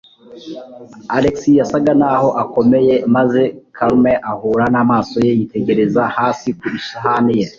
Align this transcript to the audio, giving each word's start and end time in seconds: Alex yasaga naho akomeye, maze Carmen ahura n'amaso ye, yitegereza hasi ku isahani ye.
Alex 1.17 1.35
yasaga 1.59 1.91
naho 2.01 2.29
akomeye, 2.43 2.93
maze 3.15 3.41
Carmen 3.77 4.19
ahura 4.31 4.65
n'amaso 4.73 5.15
ye, 5.25 5.31
yitegereza 5.39 6.01
hasi 6.15 6.47
ku 6.59 6.65
isahani 6.79 7.33
ye. 7.39 7.47